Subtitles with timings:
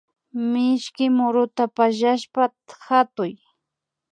[0.51, 2.41] Mishki muruta pallashpa
[2.85, 3.33] hatuy